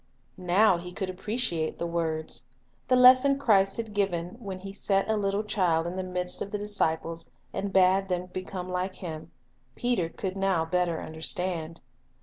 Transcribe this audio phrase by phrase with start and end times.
[0.39, 2.43] Now he could appreciate the words.
[2.87, 6.45] The lesson Christ had given when He set a little child in the midst rue
[6.45, 9.29] Lesson of the disciples and bade them become like him,
[9.75, 11.81] Peter could now better understand.